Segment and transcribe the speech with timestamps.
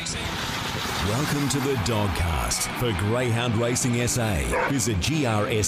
[0.00, 4.68] Welcome to the Dogcast for Greyhound Racing SA.
[4.70, 5.60] Visit grsa.com.au.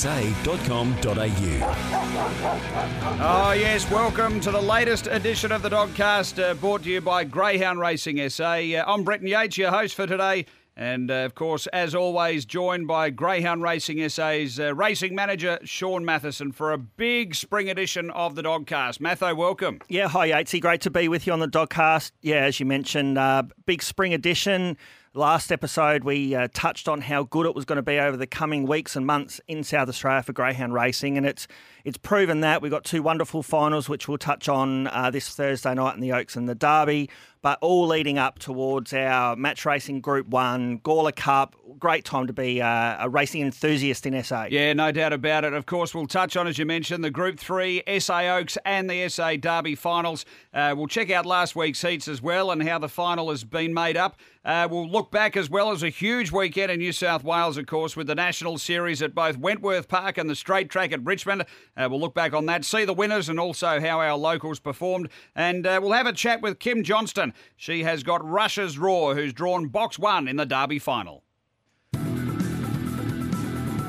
[3.20, 7.24] Oh, yes, welcome to the latest edition of the Dogcast, uh, brought to you by
[7.24, 8.52] Greyhound Racing SA.
[8.52, 10.46] Uh, I'm Brenton Yates, your host for today.
[10.76, 16.04] And uh, of course, as always, joined by Greyhound Racing SA's uh, racing manager, Shaun
[16.04, 18.98] Mathieson, for a big spring edition of the Dogcast.
[18.98, 19.80] Matho, welcome.
[19.88, 20.60] Yeah, hi, Yatesy.
[20.60, 22.12] Great to be with you on the Dogcast.
[22.22, 24.78] Yeah, as you mentioned, uh, big spring edition.
[25.14, 28.26] Last episode, we uh, touched on how good it was going to be over the
[28.26, 31.46] coming weeks and months in South Australia for greyhound racing, and it's
[31.84, 32.62] it's proven that.
[32.62, 36.12] We've got two wonderful finals, which we'll touch on uh, this Thursday night in the
[36.12, 37.10] Oaks and the Derby,
[37.42, 41.56] but all leading up towards our match racing Group One Gawler Cup.
[41.78, 44.46] Great time to be uh, a racing enthusiast in SA.
[44.50, 45.52] Yeah, no doubt about it.
[45.52, 49.08] Of course, we'll touch on, as you mentioned, the Group Three SA Oaks and the
[49.08, 50.24] SA Derby finals.
[50.54, 53.74] Uh, we'll check out last week's heats as well and how the final has been
[53.74, 54.18] made up.
[54.44, 57.66] Uh, we'll look back as well as a huge weekend in New South Wales, of
[57.66, 61.44] course, with the National Series at both Wentworth Park and the Straight Track at Richmond.
[61.76, 65.08] Uh, we'll look back on that, see the winners, and also how our locals performed.
[65.34, 67.32] And uh, we'll have a chat with Kim Johnstone.
[67.56, 71.24] She has got Rushes Raw, who's drawn box one in the Derby final.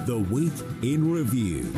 [0.06, 1.74] The Week in Review.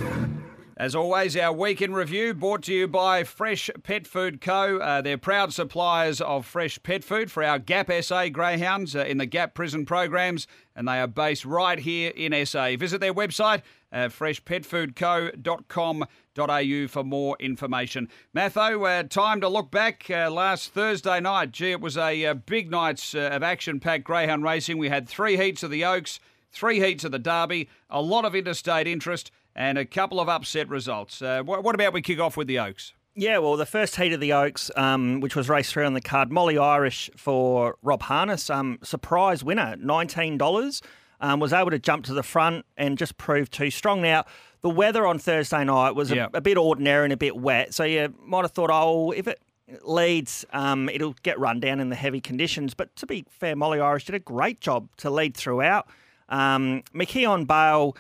[0.77, 4.77] As always, our week in review brought to you by Fresh Pet Food Co.
[4.79, 9.17] Uh, they're proud suppliers of fresh pet food for our GAP SA greyhounds uh, in
[9.17, 12.75] the GAP prison programs, and they are based right here in SA.
[12.75, 13.61] Visit their website,
[13.93, 18.09] uh, freshpetfoodco.com.au for more information.
[18.33, 20.09] Matho, uh, time to look back.
[20.09, 24.43] Uh, last Thursday night, gee, it was a, a big night uh, of action-packed greyhound
[24.43, 24.77] racing.
[24.77, 26.19] We had three heats of the Oaks,
[26.51, 30.69] three heats of the Derby, a lot of interstate interest and a couple of upset
[30.69, 31.21] results.
[31.21, 32.93] Uh, what, what, about we kick off with the Oaks?
[33.15, 36.01] Yeah, well, the first heat of the Oaks, um, which was race three on the
[36.01, 40.81] card, Molly Irish for Rob Harness, um, surprise winner, $19.
[41.21, 44.01] Um, was able to jump to the front and just prove too strong.
[44.01, 44.25] Now,
[44.61, 47.85] the weather on Thursday night was a, a bit ordinary and a bit wet, so
[47.85, 49.39] you might have thought, oh, if it
[49.83, 52.73] leads, um, it'll get run down in the heavy conditions.
[52.73, 55.87] But to be fair, Molly Irish did a great job to lead throughout.
[56.29, 57.95] Um, McKeon Bale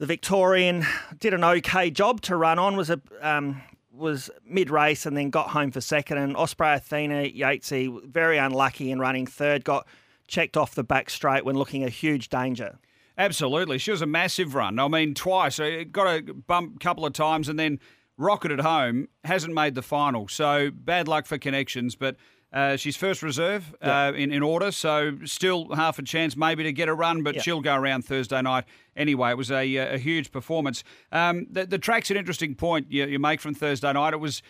[0.00, 0.86] the Victorian
[1.18, 2.74] did an okay job to run on.
[2.74, 3.60] Was a um,
[3.92, 6.16] was mid race and then got home for second.
[6.16, 9.62] And Osprey Athena Yatesy very unlucky in running third.
[9.62, 9.86] Got
[10.26, 12.78] checked off the back straight when looking a huge danger.
[13.18, 14.78] Absolutely, she was a massive run.
[14.78, 15.60] I mean, twice.
[15.92, 17.78] Got a bump a couple of times and then
[18.16, 19.08] rocketed home.
[19.24, 20.28] Hasn't made the final.
[20.28, 22.16] So bad luck for connections, but.
[22.52, 26.72] Uh, she's first reserve uh, in, in order, so still half a chance maybe to
[26.72, 28.64] get a run, but she'll go around Thursday night
[28.96, 29.30] anyway.
[29.30, 30.82] It was a, a huge performance.
[31.12, 34.14] Um, the, the, track's an interesting point you, you, make from Thursday night.
[34.14, 34.42] It was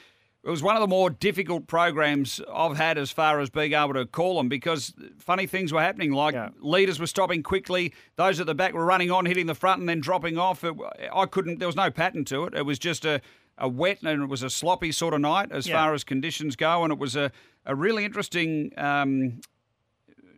[0.42, 3.92] it was one of the more difficult programs I've had as far as being able
[3.92, 6.12] to call them because funny things were happening.
[6.12, 6.48] Like yeah.
[6.60, 9.88] leaders were stopping quickly, those at the back were running on, hitting the front, and
[9.88, 10.64] then dropping off.
[10.64, 10.74] It,
[11.12, 11.58] I couldn't.
[11.58, 12.54] There was no pattern to it.
[12.54, 13.20] It was just a
[13.60, 15.80] a wet and it was a sloppy sort of night as yeah.
[15.80, 17.30] far as conditions go, and it was a
[17.66, 19.40] a really interesting um,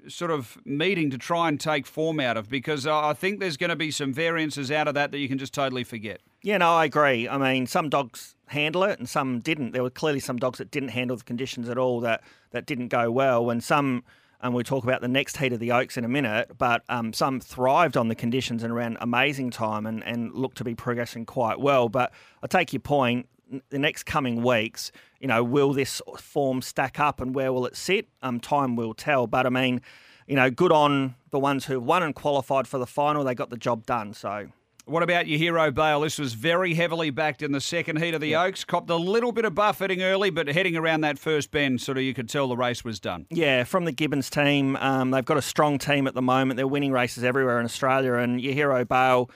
[0.08, 3.70] sort of meeting to try and take form out of because I think there's going
[3.70, 6.20] to be some variances out of that that you can just totally forget.
[6.42, 7.28] Yeah, no, I agree.
[7.28, 9.72] I mean, some dogs handle it and some didn't.
[9.72, 12.88] There were clearly some dogs that didn't handle the conditions at all that, that didn't
[12.88, 14.04] go well, and some.
[14.42, 17.12] And we'll talk about the next heat of the Oaks in a minute, but um,
[17.12, 21.26] some thrived on the conditions and ran amazing time and, and looked to be progressing
[21.26, 21.88] quite well.
[21.88, 23.28] But I take your point
[23.70, 27.76] the next coming weeks, you know, will this form stack up and where will it
[27.76, 28.08] sit?
[28.22, 29.26] Um, time will tell.
[29.26, 29.80] But I mean,
[30.26, 33.24] you know, good on the ones who won and qualified for the final.
[33.24, 34.14] They got the job done.
[34.14, 34.48] So.
[34.84, 36.00] What about your hero Bale?
[36.00, 38.42] This was very heavily backed in the second heat of the yeah.
[38.42, 38.64] Oaks.
[38.64, 42.04] Copped a little bit of buffeting early, but heading around that first bend, sort of
[42.04, 43.26] you could tell the race was done.
[43.30, 46.56] Yeah, from the Gibbons team, um, they've got a strong team at the moment.
[46.56, 49.30] They're winning races everywhere in Australia, and your hero Bale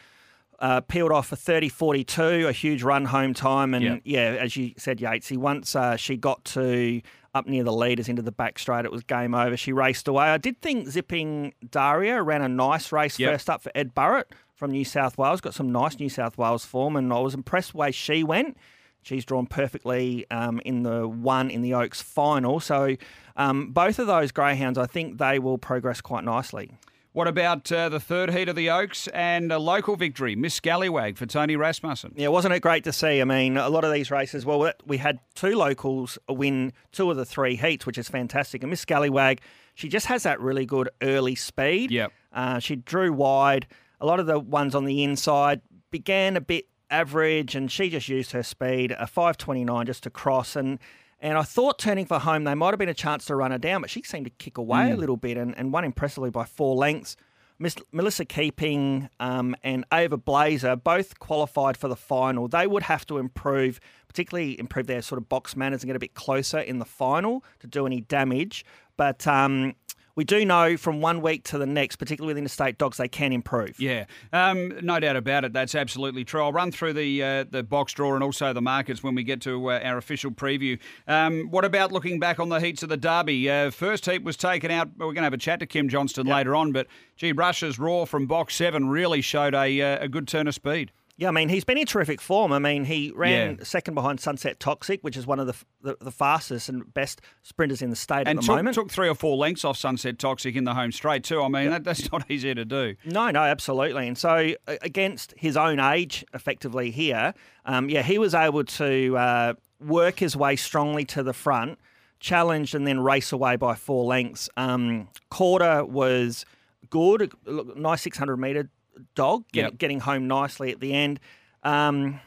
[0.59, 3.73] uh, peeled off a 30 42, a huge run home time.
[3.73, 4.01] And yep.
[4.05, 7.03] yeah, as you said, Yatesy, once uh, she got to
[7.35, 9.57] up near the leaders into the back straight, it was game over.
[9.57, 10.25] She raced away.
[10.25, 13.33] I did think Zipping Daria ran a nice race yep.
[13.33, 16.65] first up for Ed Burrett from New South Wales, got some nice New South Wales
[16.65, 18.57] form, and I was impressed the way she went.
[19.03, 22.59] She's drawn perfectly um, in the one in the Oaks final.
[22.59, 22.97] So
[23.37, 26.73] um, both of those greyhounds, I think they will progress quite nicely.
[27.13, 31.17] What about uh, the third heat of the Oaks and a local victory, Miss Scallywag
[31.17, 32.13] for Tony Rasmussen?
[32.15, 33.21] Yeah, wasn't it great to see?
[33.21, 37.17] I mean, a lot of these races, well, we had two locals win two of
[37.17, 38.63] the three heats, which is fantastic.
[38.63, 39.41] And Miss Scallywag,
[39.75, 41.91] she just has that really good early speed.
[41.91, 42.13] Yep.
[42.35, 43.67] Uh, she drew wide.
[44.01, 45.61] A lot of the ones on the inside
[45.91, 50.57] began a bit average, and she just used her speed, a 529 just to cross.
[50.57, 50.79] And
[51.21, 53.59] And I thought turning for home, they might have been a chance to run her
[53.59, 56.45] down, but she seemed to kick away a little bit and, and won impressively by
[56.45, 57.17] four lengths.
[57.59, 62.49] Miss Melissa Keeping um, and Ava Blazer both qualified for the final.
[62.49, 66.01] They would have to improve, particularly improve their sort of box manners and get a
[66.01, 68.65] bit closer in the final to do any damage.
[68.99, 69.75] But um,
[70.17, 73.33] we do know from one week to the next, particularly with interstate dogs, they can
[73.33, 73.79] improve.
[73.79, 75.53] Yeah, um, no doubt about it.
[75.53, 76.43] That's absolutely true.
[76.43, 79.41] I'll run through the uh, the box draw and also the markets when we get
[79.43, 80.79] to uh, our official preview.
[81.07, 83.49] Um, what about looking back on the heats of the Derby?
[83.51, 84.89] Uh, first heat was taken out.
[84.97, 86.37] We're going to have a chat to Kim Johnstone yep.
[86.37, 86.87] later on, but
[87.17, 90.93] gee, Rushes Raw from box seven really showed a uh, a good turn of speed.
[91.19, 92.53] Yeah, I mean, he's been in terrific form.
[92.53, 93.65] I mean, he ran yeah.
[93.65, 97.81] second behind Sunset Toxic, which is one of the, the, the fastest and best sprinters
[97.81, 98.75] in the state and at the took, moment.
[98.75, 101.43] took three or four lengths off Sunset Toxic in the home straight, too.
[101.43, 102.97] I mean, that, that's not easy to do.
[103.07, 104.07] No, no, absolutely.
[104.07, 107.33] And so, against his own age, effectively here,
[107.65, 111.79] um, yeah, he was able to uh, work his way strongly to the front,
[112.21, 114.51] challenge, and then race away by four lengths.
[114.59, 116.45] Um, Quarter was
[116.91, 118.69] good, nice 600 metre
[119.15, 119.79] dog, get, yep.
[119.79, 121.21] getting home nicely at the end.
[121.63, 122.21] Um,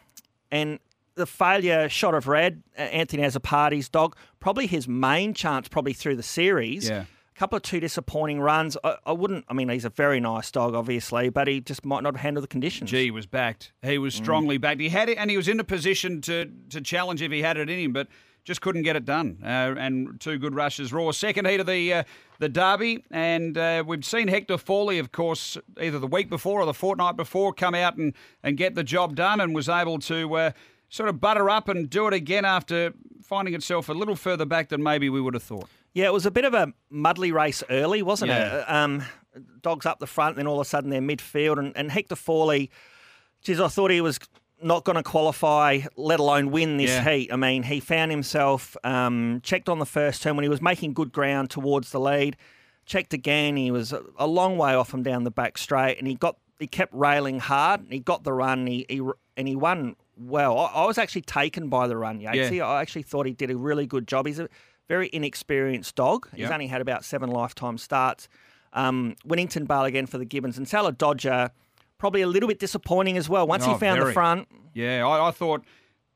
[0.52, 0.80] and
[1.16, 6.24] the failure shot of red, Anthony Azzopardi's dog, probably his main chance, probably through the
[6.24, 6.90] series.
[6.90, 7.02] Yeah.
[7.02, 8.76] A couple of two disappointing runs.
[8.84, 9.46] I, I, wouldn't.
[9.48, 12.48] I mean, he's a very nice dog, obviously, but he just might not handle the
[12.48, 12.90] conditions.
[12.90, 13.72] Gee, he was backed.
[13.82, 14.18] He was mm.
[14.18, 14.62] strongly mm.
[14.62, 14.82] backed.
[14.82, 17.58] He had it, and he was in a position to to challenge if he had
[17.58, 18.08] it in him, but
[18.44, 19.40] just couldn't get it done.
[19.44, 20.92] Uh, and two good rushes.
[20.92, 22.04] Raw second heat of the uh,
[22.40, 26.66] the Derby, and uh, we've seen Hector Fawley, of course, either the week before or
[26.66, 28.14] the fortnight before, come out and,
[28.44, 30.52] and get the job done, and was able to uh,
[30.90, 32.94] sort of butter up and do it again after
[33.24, 35.70] finding itself a little further back than maybe we would have thought.
[35.94, 38.60] Yeah, it was a bit of a muddly race early, wasn't yeah.
[38.60, 38.70] it?
[38.70, 39.04] Um,
[39.62, 42.72] dogs up the front, then all of a sudden they're midfield, and, and Hector Fawley.
[43.42, 44.20] Geez, I thought he was
[44.62, 47.10] not going to qualify, let alone win this yeah.
[47.10, 47.34] heat.
[47.34, 50.94] I mean, he found himself um, checked on the first turn when he was making
[50.94, 52.38] good ground towards the lead.
[52.86, 56.16] Checked again, he was a, long way off him down the back straight, and he
[56.16, 57.82] got he kept railing hard.
[57.82, 59.02] And he got the run, and he, he
[59.38, 60.58] and he won well.
[60.58, 62.58] I, I, was actually taken by the run, Yatesy.
[62.58, 62.68] Yeah.
[62.68, 64.26] I actually thought he did a really good job.
[64.26, 64.50] He's a
[64.88, 66.28] very inexperienced dog.
[66.36, 68.28] He's only had about seven lifetime starts.
[68.74, 71.52] Um, Winnington Bale again for the Gibbons and Salah Dodger
[72.00, 73.46] probably a little bit disappointing as well.
[73.46, 74.10] Once oh, he found very.
[74.10, 74.48] the front.
[74.74, 75.64] Yeah, I, I, thought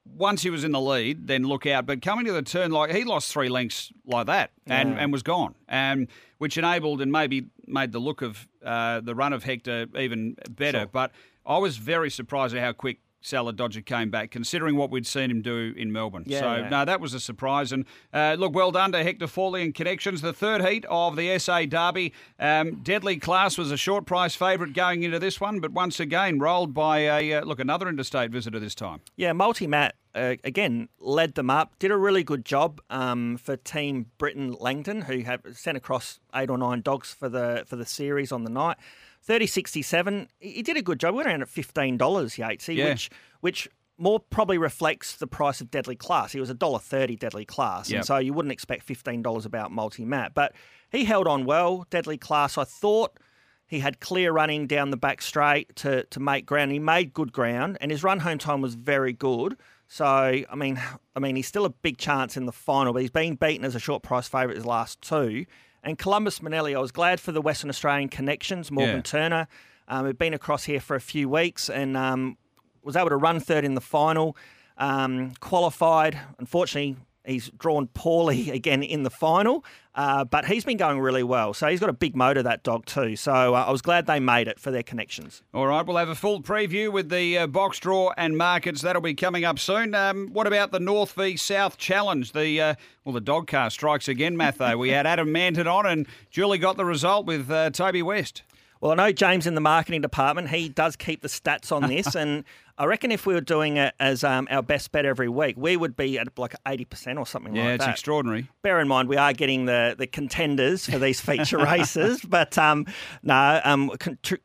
[0.06, 1.86] once he was in the lead, then look out.
[1.86, 4.96] But coming to the turn, like he lost three lengths like that and, yeah.
[4.98, 6.08] and was gone, and
[6.40, 10.80] which enabled and maybe made the look of uh, the run of Hector even better.
[10.80, 10.88] Sure.
[10.88, 11.12] But
[11.46, 15.32] I was very surprised at how quick Salah Dodger came back, considering what we'd seen
[15.32, 16.26] him do in Melbourne.
[16.28, 16.70] Yeah, so, yeah.
[16.70, 17.72] no, that was a surprise.
[17.72, 20.22] And uh, look, well done to Hector Fawley and Connections.
[20.22, 22.14] The third heat of the SA Derby.
[22.38, 26.38] Um, Deadly Class was a short price favourite going into this one, but once again,
[26.38, 29.00] rolled by a, uh, look, another interstate visitor this time.
[29.16, 33.56] Yeah, Multi Matt, uh, again, led them up, did a really good job um, for
[33.56, 37.86] Team Britain Langton, who have sent across eight or nine dogs for the, for the
[37.86, 38.78] series on the night.
[39.24, 40.28] Thirty sixty seven.
[40.40, 41.14] He did a good job.
[41.14, 42.90] We went around at fifteen dollars, Yatesy, yeah.
[42.90, 43.10] which
[43.40, 46.34] which more probably reflects the price of Deadly Class.
[46.34, 48.00] He was a dollar thirty Deadly Class, yep.
[48.00, 50.34] and so you wouldn't expect fifteen dollars about multi mat.
[50.34, 50.54] But
[50.92, 51.88] he held on well.
[51.90, 53.18] Deadly Class, I thought
[53.66, 56.72] he had clear running down the back straight to to make ground.
[56.72, 59.56] He made good ground, and his run home time was very good.
[59.88, 60.82] So I mean,
[61.16, 63.74] I mean, he's still a big chance in the final, but he's been beaten as
[63.76, 65.46] a short price favourite his last two.
[65.84, 68.72] And Columbus Manelli, I was glad for the Western Australian connections.
[68.72, 69.02] Morgan yeah.
[69.02, 69.48] Turner
[69.88, 72.38] um, had been across here for a few weeks and um,
[72.84, 74.38] was able to run third in the final.
[74.78, 79.64] Um, qualified, unfortunately, He's drawn poorly again in the final,
[79.96, 81.54] uh, but he's been going really well.
[81.54, 83.16] So he's got a big motor, that dog, too.
[83.16, 85.42] So uh, I was glad they made it for their connections.
[85.54, 88.82] All right, we'll have a full preview with the uh, box draw and markets.
[88.82, 89.96] That'll be coming up soon.
[89.96, 92.32] Um, what about the North v South Challenge?
[92.32, 92.76] The uh,
[93.06, 94.78] Well, the Dogcast strikes again, Matho.
[94.78, 98.44] we had Adam Manton on, and Julie got the result with uh, Toby West.
[98.84, 102.16] Well, I know James in the marketing department, he does keep the stats on this.
[102.18, 102.44] and
[102.78, 105.78] I reckon if we were doing it as um, our best bet every week, we
[105.78, 107.86] would be at like 80% or something yeah, like that.
[107.86, 108.50] Yeah, it's extraordinary.
[108.62, 112.24] Bear in mind, we are getting the, the contenders for these feature races.
[112.24, 112.86] But um,
[113.24, 113.90] no, um,
[114.22, 114.40] ter-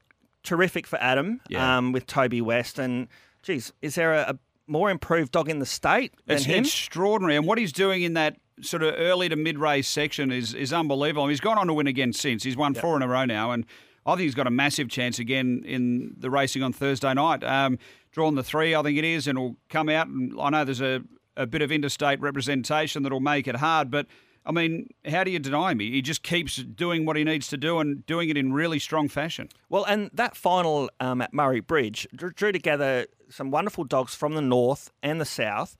[0.44, 1.78] terrific for Adam yeah.
[1.78, 2.78] um, with Toby West.
[2.78, 3.08] And,
[3.42, 6.60] geez, is there a, a more improved dog in the state than it's him?
[6.60, 7.34] extraordinary.
[7.34, 10.72] And what he's doing in that sort of early to mid race section is is
[10.72, 11.26] unbelievable.
[11.26, 12.44] he's gone on to win again since.
[12.44, 12.82] He's won yep.
[12.82, 13.50] four in a row now.
[13.50, 13.66] And
[14.06, 17.44] I think he's got a massive chance again in the racing on Thursday night.
[17.44, 17.78] Um,
[18.12, 20.06] drawn the three, I think it is, and will come out.
[20.06, 21.02] And I know there's a,
[21.36, 24.06] a bit of interstate representation that'll make it hard, but
[24.48, 25.80] I mean, how do you deny him?
[25.80, 29.08] He just keeps doing what he needs to do and doing it in really strong
[29.08, 29.50] fashion.
[29.68, 34.40] Well, and that final um, at Murray Bridge drew together some wonderful dogs from the
[34.40, 35.76] north and the south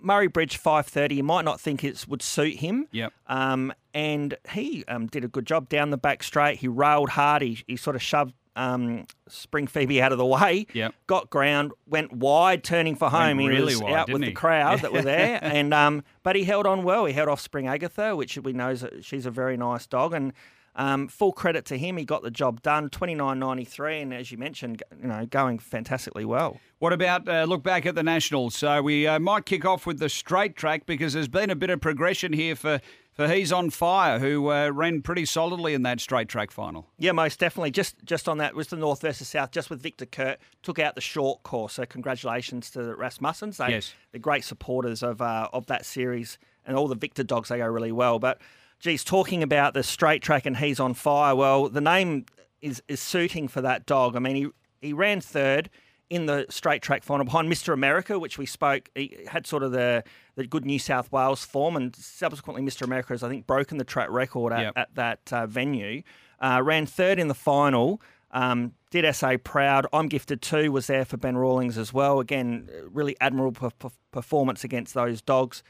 [0.00, 1.14] Murray Bridge 530.
[1.16, 2.86] You might not think it would suit him.
[2.92, 3.12] Yep.
[3.26, 6.58] Um, and he um, did a good job down the back straight.
[6.58, 7.42] He railed hard.
[7.42, 10.66] He, he sort of shoved um, Spring Phoebe out of the way.
[10.72, 10.94] Yep.
[11.06, 13.38] Got ground, went wide, turning for home.
[13.38, 14.28] he really was wide, out with he?
[14.28, 17.04] the crowd that were there, and um, but he held on well.
[17.06, 20.12] He held off Spring Agatha, which we know is a- she's a very nice dog,
[20.12, 20.32] and
[20.74, 21.96] um, full credit to him.
[21.96, 22.88] He got the job done.
[22.88, 26.58] Twenty nine ninety three, and as you mentioned, you know, going fantastically well.
[26.78, 28.54] What about uh, look back at the Nationals?
[28.54, 31.70] So we uh, might kick off with the straight track because there's been a bit
[31.70, 32.80] of progression here for,
[33.12, 36.88] for He's on Fire, who uh, ran pretty solidly in that straight track final.
[36.98, 37.70] Yeah, most definitely.
[37.70, 40.94] Just just on that was the North versus South, just with Victor Kurt, took out
[40.94, 41.74] the short course.
[41.74, 43.58] So congratulations to the Rasmussens.
[43.58, 43.94] They, Yes.
[44.10, 47.48] They're great supporters of uh, of that series and all the Victor dogs.
[47.50, 48.18] They go really well.
[48.18, 48.40] But
[48.82, 51.34] geez, talking about the straight track and he's on fire.
[51.34, 52.26] Well, the name
[52.60, 54.14] is is suiting for that dog.
[54.16, 54.48] I mean, he
[54.82, 55.70] he ran third
[56.10, 57.72] in the straight track final behind Mr.
[57.72, 58.90] America, which we spoke.
[58.94, 62.82] He had sort of the the good New South Wales form, and subsequently Mr.
[62.82, 64.72] America has I think broken the track record at, Yep.
[64.76, 66.02] at that uh, venue.
[66.40, 68.02] Uh, ran third in the final.
[68.32, 69.86] Um, did SA proud.
[69.92, 70.72] I'm gifted too.
[70.72, 72.18] Was there for Ben Rawlings as well.
[72.18, 75.62] Again, really admirable per- per- performance against those dogs.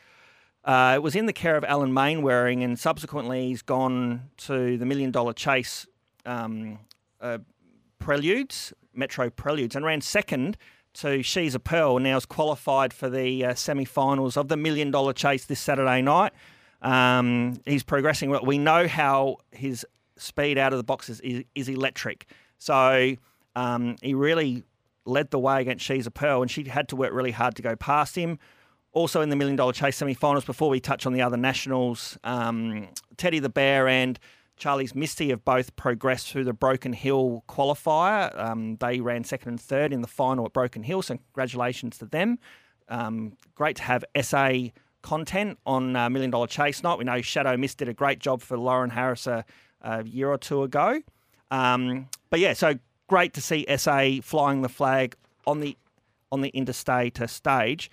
[0.65, 4.87] Uh, it was in the care of Alan Mainwaring, and subsequently he's gone to the
[4.87, 5.87] Million Dollar Chase
[6.25, 6.79] um,
[7.21, 7.39] uh,
[7.99, 10.57] Preludes, Metro Preludes, and ran second
[10.95, 11.99] to She's a Pearl.
[11.99, 16.33] Now is qualified for the uh, semi-finals of the Million Dollar Chase this Saturday night.
[16.81, 18.45] Um, he's progressing well.
[18.45, 22.27] We know how his speed out of the boxes is, is electric.
[22.59, 23.17] So
[23.57, 24.65] um, he really
[25.05, 27.63] led the way against She's a Pearl, and she had to work really hard to
[27.63, 28.39] go past him.
[28.93, 32.89] Also in the Million Dollar Chase semi-finals, before we touch on the other nationals, um,
[33.17, 34.19] Teddy the Bear and
[34.57, 38.39] Charlie's Misty have both progressed through the Broken Hill qualifier.
[38.39, 42.05] Um, they ran second and third in the final at Broken Hill, so congratulations to
[42.05, 42.39] them.
[42.89, 44.53] Um, great to have SA
[45.01, 46.99] content on uh, Million Dollar Chase night.
[46.99, 49.45] We know Shadow Mist did a great job for Lauren Harris a,
[49.81, 51.01] a year or two ago.
[51.51, 52.75] Um, but yeah, so
[53.09, 55.77] great to see SA flying the flag on the
[56.31, 57.91] on the interstate stage.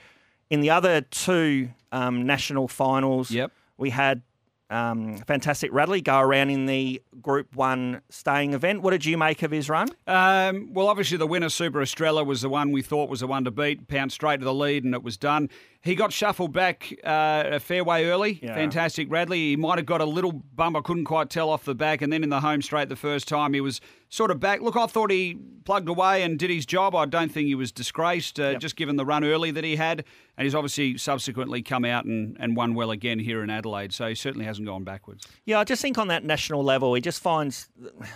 [0.50, 3.52] In the other two um, national finals, Yep.
[3.78, 4.24] we had
[4.72, 8.84] um, fantastic Radley go around in the Group One staying event.
[8.84, 9.90] What did you make of his run?
[10.06, 13.44] Um, well, obviously, the winner, Super Estrella, was the one we thought was the one
[13.46, 13.88] to beat.
[13.88, 15.50] Pounced straight to the lead, and it was done.
[15.82, 18.40] He got shuffled back uh, a fair way early.
[18.44, 18.54] Yeah.
[18.54, 19.50] Fantastic, Radley.
[19.50, 20.78] He might have got a little bump.
[20.78, 23.28] I couldn't quite tell off the back, and then in the home straight the first
[23.28, 24.62] time, he was sort of back.
[24.62, 26.96] Look, I thought he plugged away and did his job.
[26.96, 30.04] I don't think he was disgraced, uh, just given the run early that he had,
[30.36, 33.94] and he's obviously subsequently come out and, and won well again here in Adelaide.
[33.94, 35.28] So he certainly hasn't gone backwards.
[35.46, 37.70] Yeah, I just think on that national level, he just finds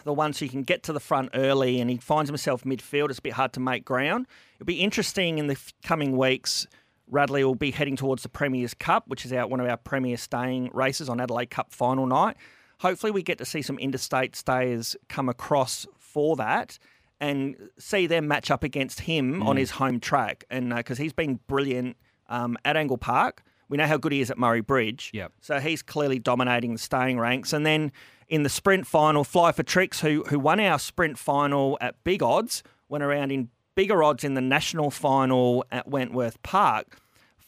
[0.04, 3.10] the ones who can get to the front early and he finds himself midfield.
[3.10, 4.26] It's a bit hard to make ground.
[4.56, 6.66] It'll be interesting in the coming weeks.
[7.08, 10.18] Radley will be heading towards the Premier's Cup, which is our, one of our premier
[10.18, 12.36] staying races on Adelaide Cup final night.
[12.84, 16.78] Hopefully, we get to see some interstate stayers come across for that
[17.20, 20.44] and see them match up against him on his home track.
[20.50, 21.96] And because he's been brilliant
[22.28, 25.12] um, at Angle Park, we know how good he is at Murray Bridge.
[25.14, 25.32] Yep.
[25.40, 27.54] So he's clearly dominating the staying ranks.
[27.54, 27.94] And then
[28.28, 32.22] in the sprint final, Fly for Tricks, who who won our sprint final at big
[32.22, 37.00] odds, went around in bigger odds in the national final at Wentworth Park.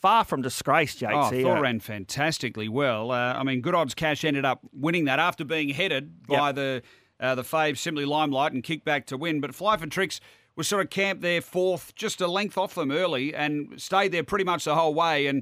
[0.06, 1.10] Far from disgraced, Jake.
[1.12, 3.10] Oh, Thor uh, ran fantastically well.
[3.10, 6.56] Uh, I mean, Good Odds Cash ended up winning that after being headed by Yep.
[6.56, 6.82] the
[7.20, 9.42] uh, the fave Simply Limelight and kicked back to win.
[9.42, 10.20] But Fly for Tricks
[10.56, 14.24] was sort of camped there fourth, just a length off them early, and stayed there
[14.24, 15.26] pretty much the whole way.
[15.26, 15.42] And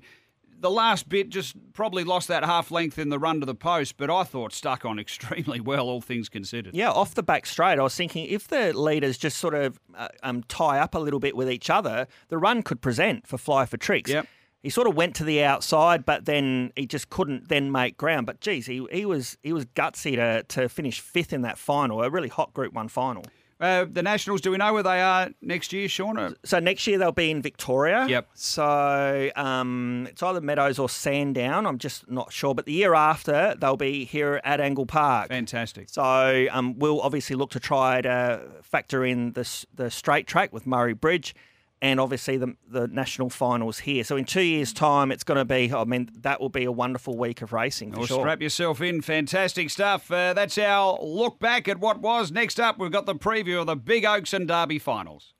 [0.58, 3.98] the last bit just probably lost that half length in the run to the post,
[3.98, 6.74] but I thought stuck on extremely well, all things considered.
[6.74, 10.08] Yeah, off the back straight, I was thinking if the leaders just sort of uh,
[10.24, 13.66] um, tie up a little bit with each other, the run could present for Fly
[13.66, 14.10] for Tricks.
[14.10, 14.26] Yep.
[14.64, 18.26] He sort of went to the outside, but then he just couldn't then make ground.
[18.26, 22.02] But geez, he, he was he was gutsy to, to finish fifth in that final,
[22.02, 23.26] a really hot Group One final.
[23.60, 26.36] Uh, the Nationals, do we know where they are next year, Shaun?
[26.44, 28.06] So next year they'll be in Victoria.
[28.10, 28.30] Yep.
[28.34, 31.66] So um, it's either Meadows or Sandown.
[31.66, 32.54] I'm just not sure.
[32.54, 35.30] But the year after they'll be here at Angle Park.
[35.30, 35.88] Fantastic.
[35.90, 40.68] So um, we'll obviously look to try to factor in the the straight track with
[40.68, 41.34] Murray Bridge,
[41.84, 44.04] and obviously the the national finals here.
[44.06, 45.72] So in two years' time, it's going to be.
[45.72, 48.20] I mean, that will be a wonderful week of racing for Well, sure.
[48.22, 49.02] strap yourself in.
[49.02, 50.10] Fantastic stuff.
[50.10, 52.32] Uh, that's our look back at what was.
[52.32, 55.34] Next up, we've got the preview of the Big Oaks and Derby finals.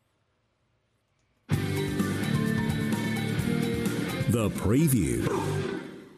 [4.30, 5.73] The preview.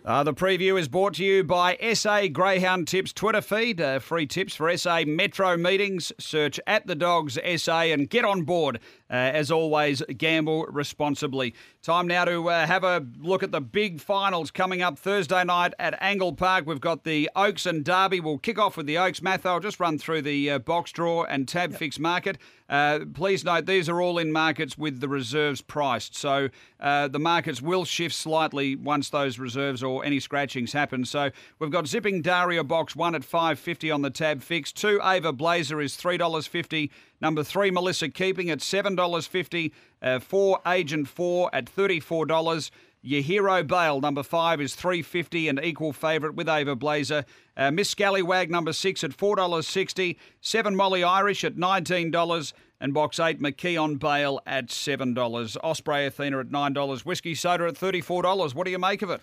[0.06, 3.82] Uh, the preview is brought to you by SA Greyhound Tips Twitter feed.
[3.82, 6.14] Uh, free tips for SA Metro meetings.
[6.20, 8.80] Search at the Dogs SA and get on board.
[9.10, 11.56] Uh, as always, gamble responsibly.
[11.86, 15.75] Time now to uh, have a look at the big finals coming up Thursday night
[15.77, 16.65] at Angle Park.
[16.65, 18.20] We've got the Oaks and Derby.
[18.20, 19.22] We'll kick off with the Oaks.
[19.22, 21.80] Matthew, I'll just run through the uh, box draw and tab yep.
[21.80, 22.39] fix market.
[22.68, 26.15] Uh, please note these are all in markets with the reserves priced.
[26.15, 26.50] So
[26.80, 31.06] uh, the markets will shift slightly once those reserves or any scratchings happen.
[31.06, 34.72] So we've got Zipping Daria box one at five fifty on the tab fix.
[34.72, 36.89] Two Ava Blazer is three dollars fifty.
[37.22, 39.74] Number three Melissa Keeping at seven dollars fifty.
[40.01, 42.72] Uh, four Agent four at thirty four dollars.
[43.01, 47.24] Your hero Bale, number five, is three fifty, and equal favourite with Ava Blazer.
[47.55, 50.17] Uh, Miss Scallywag, number six, at four dollars sixty.
[50.41, 55.55] Seven Molly Irish at nineteen dollars, and box eight McKeon Bale at seven dollars.
[55.63, 57.05] Osprey Athena at nine dollars.
[57.05, 58.55] Whiskey Soda at thirty four dollars.
[58.55, 59.22] What do you make of it?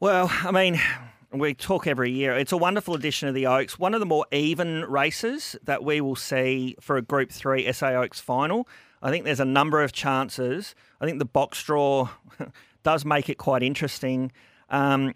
[0.00, 0.78] Well, I mean.
[1.30, 2.34] We talk every year.
[2.36, 3.78] It's a wonderful addition of the Oaks.
[3.78, 7.88] One of the more even races that we will see for a Group 3 SA
[7.88, 8.66] Oaks final.
[9.02, 10.74] I think there's a number of chances.
[11.00, 12.08] I think the box draw
[12.82, 14.32] does make it quite interesting.
[14.70, 15.14] Um,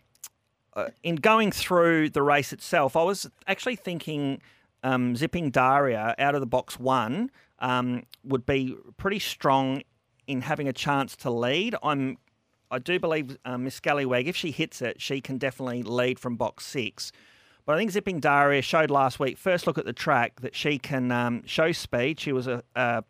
[0.75, 4.43] uh, in going through the race itself, I was actually thinking
[4.83, 9.83] um, zipping Daria out of the box one um, would be pretty strong
[10.27, 11.75] in having a chance to lead.
[11.83, 12.19] I'm,
[12.73, 16.37] I do believe um, Miss Scallywag, if she hits it, she can definitely lead from
[16.37, 17.13] box six.
[17.65, 20.79] But I think Zipping Daria showed last week, first look at the track, that she
[20.79, 22.19] can um, show speed.
[22.19, 23.05] She was a, a,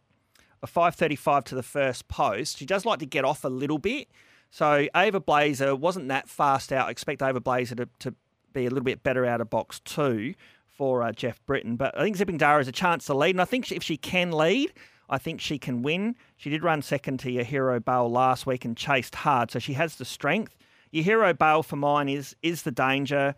[0.63, 2.59] a 5.35 to the first post.
[2.59, 4.09] She does like to get off a little bit.
[4.51, 6.89] So Ava Blazer wasn't that fast out.
[6.89, 8.15] I expect Ava Blazer to, to
[8.53, 10.35] be a little bit better out of box two
[10.67, 11.77] for uh, Jeff Britton.
[11.77, 13.31] But I think Zipping Dara has a chance to lead.
[13.31, 14.73] And I think if she can lead,
[15.13, 16.17] I think she can win.
[16.37, 19.51] She did run second to your hero Bale last week and chased hard.
[19.51, 20.57] So she has the strength.
[20.91, 23.35] Your hero Bale for mine is is the danger.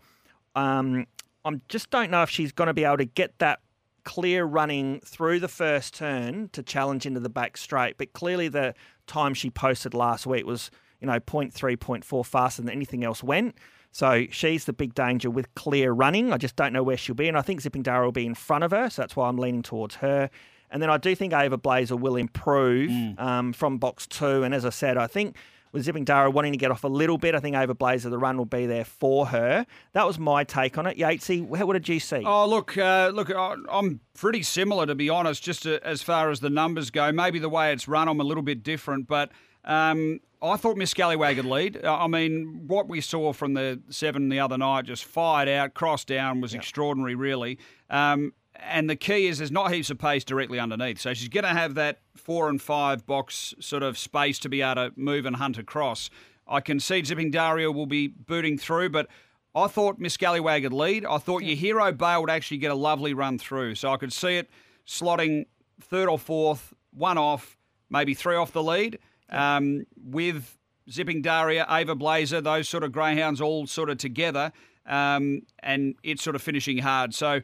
[0.55, 1.05] Um,
[1.43, 3.59] I just don't know if she's going to be able to get that
[4.05, 7.97] clear running through the first turn to challenge into the back straight.
[7.97, 8.73] But clearly, the
[9.05, 13.55] time she posted last week was you know, 0.3, 0.4 faster than anything else went.
[13.91, 16.33] So she's the big danger with clear running.
[16.33, 17.27] I just don't know where she'll be.
[17.27, 18.89] And I think Zipping Dara will be in front of her.
[18.89, 20.29] So that's why I'm leaning towards her.
[20.75, 23.17] And then I do think Ava Blazer will improve mm.
[23.17, 24.43] um, from box two.
[24.43, 25.37] And as I said, I think
[25.71, 28.17] with Zipping Dara wanting to get off a little bit, I think Ava Blazer, the
[28.17, 29.65] run will be there for her.
[29.93, 30.97] That was my take on it.
[30.97, 32.23] Yatesy, what did you see?
[32.25, 36.49] Oh, look, uh, look, I'm pretty similar, to be honest, just as far as the
[36.49, 37.09] numbers go.
[37.09, 39.07] Maybe the way it's run, I'm a little bit different.
[39.07, 39.31] But
[39.63, 41.85] um, I thought Miss Scallywag would lead.
[41.85, 45.73] Uh, I mean, what we saw from the seven the other night, just fired out,
[45.73, 47.59] crossed down, was extraordinary, really.
[47.89, 50.99] Um, and the key is there's not heaps of pace directly underneath.
[50.99, 54.61] So she's going to have that four and five box sort of space to be
[54.61, 56.09] able to move and hunt across.
[56.47, 59.07] I can see Zipping Daria will be booting through, but
[59.55, 61.05] I thought Miss Scallywag would lead.
[61.05, 63.75] I thought your hero Bale would actually get a lovely run through.
[63.75, 64.49] So I could see it
[64.87, 65.45] slotting
[65.81, 67.57] third or fourth, one off,
[67.89, 70.57] maybe three off the lead um, with
[70.89, 74.51] Zipping Daria, Ava Blazer, those sort of greyhounds all sort of together,
[74.85, 77.13] um, and it's sort of finishing hard.
[77.13, 77.41] So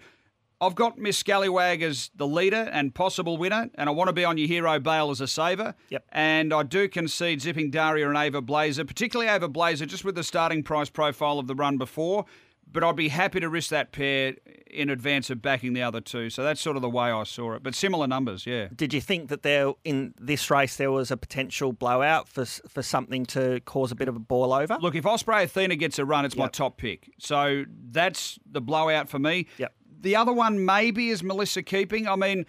[0.61, 4.23] I've got Miss Scallywag as the leader and possible winner, and I want to be
[4.23, 5.73] on your hero Bale as a saver.
[5.89, 6.05] Yep.
[6.11, 10.23] And I do concede Zipping Daria and Ava Blazer, particularly Ava Blazer, just with the
[10.23, 12.25] starting price profile of the run before
[12.71, 14.35] but I'd be happy to risk that pair
[14.67, 16.29] in advance of backing the other two.
[16.29, 17.63] So that's sort of the way I saw it.
[17.63, 18.67] But similar numbers, yeah.
[18.73, 22.81] Did you think that there in this race there was a potential blowout for for
[22.81, 24.77] something to cause a bit of a ball over?
[24.81, 26.45] Look, if Osprey Athena gets a run, it's yep.
[26.45, 27.11] my top pick.
[27.17, 29.47] So that's the blowout for me.
[29.57, 29.73] Yep.
[30.01, 32.07] The other one maybe is Melissa Keeping.
[32.07, 32.45] I mean,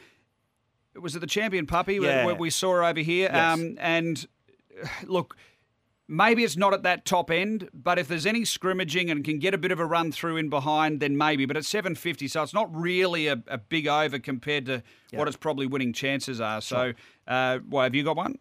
[1.01, 2.27] was it the champion puppy yeah.
[2.27, 3.31] where we saw her over here?
[3.33, 3.59] Yes.
[3.59, 4.27] Um, and
[5.07, 5.37] look
[6.12, 9.55] Maybe it's not at that top end, but if there's any scrimmaging and can get
[9.55, 11.47] a bit of a run through in behind, then maybe.
[11.47, 15.19] But it's 750, so it's not really a, a big over compared to yep.
[15.19, 16.61] what its probably winning chances are.
[16.61, 16.93] So,
[17.27, 18.38] uh, well, have you got one?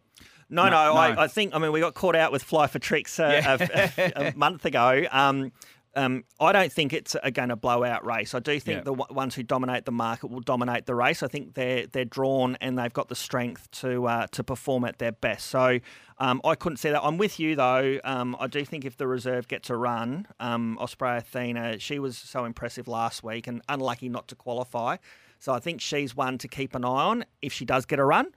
[0.49, 2.79] No, no, no, I, I, think, I mean, we got caught out with Fly for
[2.79, 4.11] Tricks uh, yeah.
[4.17, 5.05] a, a, month ago.
[5.09, 5.53] Um,
[5.95, 8.33] um, I don't think it's again a blowout race.
[8.33, 8.83] I do think yeah.
[8.83, 11.21] the w- ones who dominate the market will dominate the race.
[11.21, 14.99] I think they're they're drawn and they've got the strength to uh, to perform at
[14.99, 15.47] their best.
[15.47, 15.79] So
[16.17, 17.03] um, I couldn't see that.
[17.03, 17.99] I'm with you though.
[18.03, 22.17] Um, I do think if the reserve gets a run, um, Osprey Athena, she was
[22.17, 24.97] so impressive last week and unlucky not to qualify.
[25.39, 28.05] So I think she's one to keep an eye on if she does get a
[28.05, 28.27] run.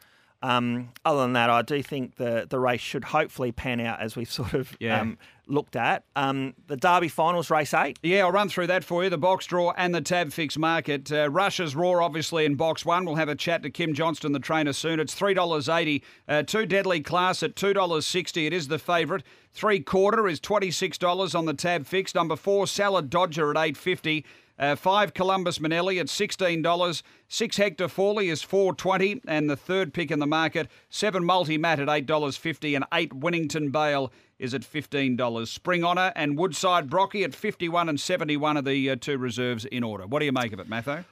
[0.44, 4.14] Um, other than that, I do think the the race should hopefully pan out as
[4.14, 5.00] we've sort of yeah.
[5.00, 6.04] um, looked at.
[6.16, 7.98] Um, the Derby Finals, race eight.
[8.02, 9.08] Yeah, I'll run through that for you.
[9.08, 11.10] The box draw and the tab fix market.
[11.10, 13.06] Uh, Rushes Raw, obviously, in box one.
[13.06, 15.00] We'll have a chat to Kim Johnstone, the trainer, soon.
[15.00, 16.02] It's $3.80.
[16.28, 18.46] Uh, two Deadly Class at $2.60.
[18.46, 19.22] It is the favourite.
[19.52, 22.14] Three quarter is $26 on the tab fix.
[22.14, 27.02] Number four, Salad Dodger at 850 Uh, five Columbus Manelli at sixteen dollars.
[27.26, 31.58] Six Hector Fawley is four twenty, and the third pick in the market, seven Multi
[31.58, 35.50] Mat at eight dollars fifty, and eight Winnington Bale is at fifteen dollars.
[35.50, 39.18] Spring Honour and Woodside Brocky at fifty one and seventy one of the uh, two
[39.18, 40.06] reserves in order.
[40.06, 41.04] What do you make of it, Matho?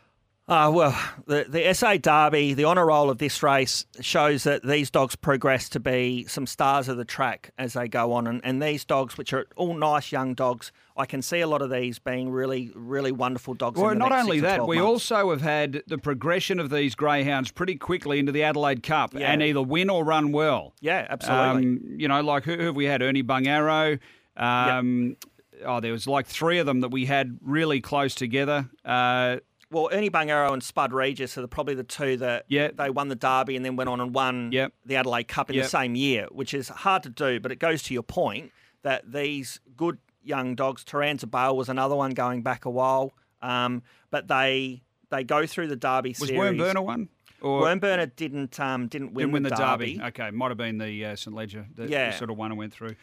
[0.48, 4.90] Uh, well, the, the SA Derby, the honour roll of this race shows that these
[4.90, 8.26] dogs progress to be some stars of the track as they go on.
[8.26, 11.62] And, and these dogs, which are all nice young dogs, I can see a lot
[11.62, 13.80] of these being really, really wonderful dogs.
[13.80, 14.88] Well, not only that, we months.
[14.88, 19.30] also have had the progression of these greyhounds pretty quickly into the Adelaide Cup Yeah.
[19.32, 20.74] and either win or run well.
[20.80, 21.66] Yeah, absolutely.
[21.66, 23.00] Um, you know, like who, who have we had?
[23.00, 24.00] Ernie Bungaro.
[24.36, 25.16] Um,
[25.64, 28.68] Oh, there was like three of them that we had really close together.
[28.84, 29.36] Uh,
[29.72, 32.68] Well, Ernie Bungaro and Spud Regis are probably the two that Yeah.
[32.72, 34.72] they won the Derby and then went on and won Yep.
[34.84, 35.64] the Adelaide Cup in Yep.
[35.64, 37.40] the same year, which is hard to do.
[37.40, 41.96] But it goes to your point that these good young dogs, Taranza Bale was another
[41.96, 46.40] one going back a while, um, but they they go through the Derby was series.
[46.58, 47.08] Wormburner one?
[47.42, 49.94] Or Wormburner didn't um, didn't win, didn't win the, Derby.
[49.96, 50.02] derby.
[50.08, 52.12] Okay, might have been the uh, St Leger that Yeah.
[52.12, 52.94] sort of won and went through.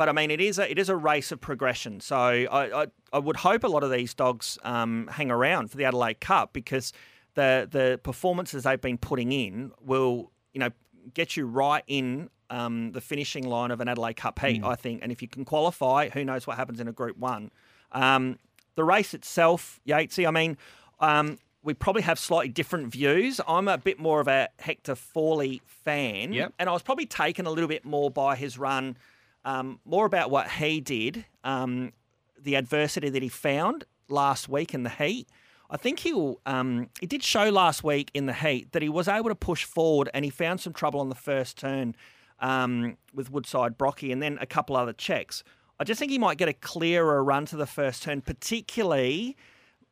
[0.00, 2.00] But I mean, it is a it is a race of progression.
[2.00, 5.76] So I I, I would hope a lot of these dogs um, hang around for
[5.76, 6.94] the Adelaide Cup because
[7.34, 10.70] the the performances they've been putting in will you know
[11.12, 14.64] get you right in um, the finishing line of an Adelaide Cup heat.
[14.64, 17.50] I think, and if you can qualify, who knows what happens in a Group One.
[17.92, 18.38] Um,
[18.76, 20.26] the race itself, Yatesy.
[20.26, 20.56] I mean.
[20.98, 23.38] Um, we probably have slightly different views.
[23.46, 26.54] I'm a bit more of a Hector Fawley fan, Yep.
[26.58, 28.96] and I was probably taken a little bit more by his run
[29.44, 31.92] um, more about what he did, um,
[32.40, 35.28] the adversity that he found last week in the heat.
[35.70, 36.40] I think he'll.
[36.46, 39.64] Um, he did show last week in the heat that he was able to push
[39.64, 41.94] forward, and he found some trouble on the first turn
[42.40, 45.44] um, with Woodside Brocky, and then a couple other checks.
[45.78, 49.36] I just think he might get a clearer run to the first turn, particularly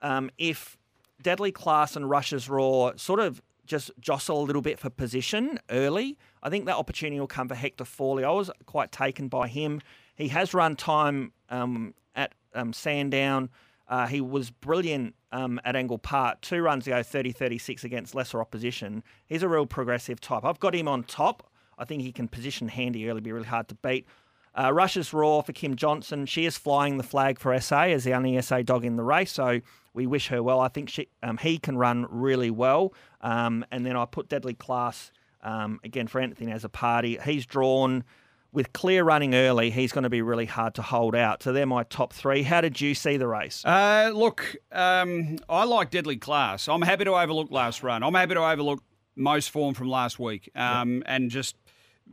[0.02, 0.76] um, if
[1.22, 6.18] Deadly Class and Rushes Raw sort of just jostle a little bit for position early.
[6.42, 8.24] I think that opportunity will come for Hector Fawley.
[8.24, 9.81] I was quite taken by him.
[10.16, 13.50] He has run time um, at um, Sandown.
[13.88, 16.40] Uh, he was brilliant um, at Angle Park.
[16.40, 19.02] Two runs ago, 30 36 against lesser opposition.
[19.26, 20.44] He's a real progressive type.
[20.44, 21.48] I've got him on top.
[21.78, 24.07] I think he can position handy early, be really hard to beat.
[24.54, 26.26] Uh, Rushes Raw for Kim Johnstone.
[26.26, 29.32] She is flying the flag for SA as the only SA dog in the race,
[29.32, 29.61] so
[29.94, 30.61] we wish her well.
[30.61, 32.94] I think she, um, he can run really well.
[33.20, 35.11] Um, and then I put Deadly Class
[35.42, 37.22] um, again for Anthony Azzopardi.
[37.22, 38.04] He's drawn
[38.52, 39.70] with clear running early.
[39.70, 41.42] He's going to be really hard to hold out.
[41.42, 42.42] So they're my top three.
[42.42, 43.64] How did you see the race?
[43.64, 46.68] Uh, look, um, I like Deadly Class.
[46.68, 48.02] I'm happy to overlook last run.
[48.02, 48.82] I'm happy to overlook
[49.16, 51.56] most form from last week um, and just,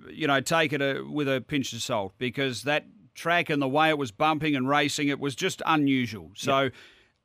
[0.09, 3.67] you know, take it a, with a pinch of salt because that track and the
[3.67, 6.31] way it was bumping and racing, it was just unusual.
[6.35, 6.69] So,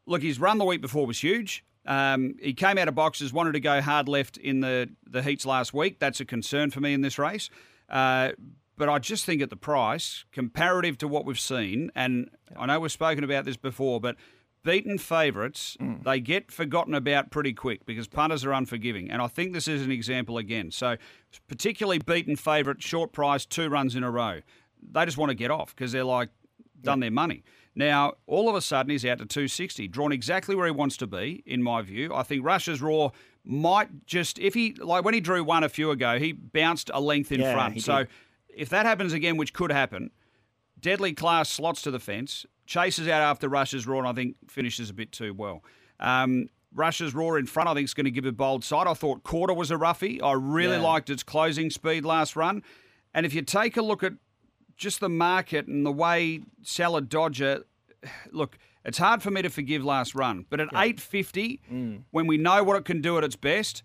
[0.06, 1.64] look, his run the week before was huge.
[1.86, 5.46] Um, he came out of boxes, wanted to go hard left in the, the heats
[5.46, 5.98] last week.
[5.98, 7.50] That's a concern for me in this race.
[7.88, 8.30] Uh,
[8.76, 12.80] but I just think at the price, comparative to what we've seen, and I know
[12.80, 14.16] we've spoken about this before, but
[14.62, 15.94] beaten favourites, hmm.
[16.04, 19.10] they get forgotten about pretty quick because punters are unforgiving.
[19.10, 20.70] And I think this is an example again.
[20.70, 20.96] So,
[21.48, 24.40] particularly beaten favourite, short price, two runs in a row.
[24.82, 26.30] They just want to get off because they're like,
[26.82, 27.42] done their money.
[27.74, 31.06] Now, all of a sudden, he's out to 260, drawn exactly where he wants to
[31.06, 32.12] be, in my view.
[32.14, 33.10] I think Rushes Raw
[33.44, 37.00] might just, if he, like when he drew one a few ago, he bounced a
[37.00, 37.82] length in Yeah, front.
[37.82, 38.08] So, did.
[38.48, 40.10] if that happens again, which could happen,
[40.80, 44.90] Deadly Class slots to the fence, chases out after Rushes Raw, and I think finishes
[44.90, 45.62] a bit too well.
[45.98, 48.86] Um, Rushes Raw in front, I think, is going to give a bold side.
[48.86, 50.20] I thought Quarter was a roughie.
[50.20, 50.82] I really Yeah.
[50.82, 52.62] liked its closing speed last run.
[53.12, 54.12] And if you take a look at
[54.76, 57.64] just the market and the way Salad Dodger,
[58.30, 62.02] look, it's hard for me to forgive last run, but at 850, Mm.
[62.12, 63.82] when we know what it can do at its best,